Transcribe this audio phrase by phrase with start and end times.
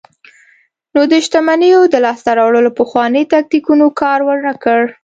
[0.93, 4.79] نو د شتمنیو د لاسته راوړلو پخوانیو تاکتیکونو کار ورنکړ.